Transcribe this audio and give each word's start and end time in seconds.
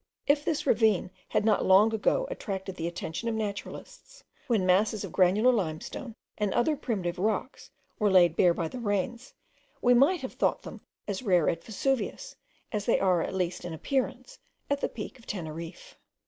If 0.25 0.43
this 0.43 0.65
ravine 0.65 1.11
had 1.29 1.45
not 1.45 1.63
long 1.63 1.93
ago 1.93 2.27
attracted 2.31 2.75
the 2.75 2.87
attention 2.87 3.29
of 3.29 3.35
naturalists, 3.35 4.23
when 4.47 4.65
masses 4.65 5.03
of 5.03 5.11
granular 5.11 5.51
limestone, 5.53 6.15
and 6.39 6.51
other 6.55 6.75
primitive 6.75 7.19
rocks, 7.19 7.69
were 7.99 8.09
laid 8.09 8.35
bare 8.35 8.55
by 8.55 8.67
the 8.67 8.79
rains, 8.79 9.35
we 9.79 9.93
might 9.93 10.21
have 10.21 10.33
thought 10.33 10.63
them 10.63 10.81
as 11.07 11.21
rare 11.21 11.47
at 11.49 11.63
Vesuvius, 11.63 12.35
as 12.71 12.87
they 12.87 12.99
are, 12.99 13.21
at 13.21 13.35
least 13.35 13.63
in 13.63 13.73
appearance, 13.73 14.39
at 14.71 14.81
the 14.81 14.89
Peak 14.89 15.19
of 15.19 15.27
Teneriffe. 15.27 15.99